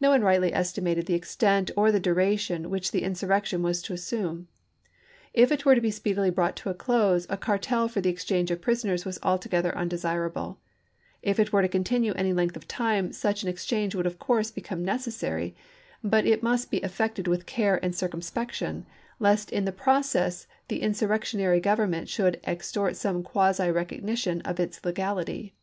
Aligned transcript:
No 0.00 0.10
one 0.10 0.22
rightly 0.22 0.52
estimated 0.52 1.06
the 1.06 1.14
extent 1.14 1.70
or 1.76 1.92
the 1.92 2.00
duration 2.00 2.68
which 2.68 2.90
the 2.90 3.04
insurrection 3.04 3.62
was 3.62 3.80
to 3.82 3.92
assume. 3.92 4.48
If 5.34 5.52
it 5.52 5.64
were 5.64 5.76
to 5.76 5.80
be 5.80 5.92
speedily 5.92 6.30
brought 6.30 6.56
to 6.56 6.70
a 6.70 6.74
close 6.74 7.28
a 7.30 7.36
cartel 7.36 7.86
for 7.86 8.00
the 8.00 8.08
exchange 8.10 8.50
of 8.50 8.60
prisoners 8.60 9.04
was 9.04 9.20
altogether 9.22 9.72
undesirable; 9.78 10.58
if 11.22 11.38
it 11.38 11.52
were 11.52 11.62
to 11.62 11.68
continue 11.68 12.12
any 12.14 12.32
length 12.32 12.56
of 12.56 12.66
time 12.66 13.12
such 13.12 13.44
an 13.44 13.48
exchange 13.48 13.94
would 13.94 14.04
of 14.04 14.18
course 14.18 14.50
become 14.50 14.84
necessary, 14.84 15.54
but 16.02 16.26
it 16.26 16.42
must 16.42 16.68
be 16.68 16.78
effected 16.78 17.28
with 17.28 17.46
care 17.46 17.78
and 17.84 17.94
circumspection, 17.94 18.84
lest 19.20 19.52
in 19.52 19.64
the 19.64 19.70
process 19.70 20.48
the 20.66 20.82
insurrectionary 20.82 21.60
government 21.60 22.08
should 22.08 22.40
extort 22.44 22.96
some 22.96 23.22
quasi 23.22 23.70
recognition 23.70 24.40
of 24.40 24.58
its 24.58 24.84
legal 24.84 25.18
ity. 25.20 25.54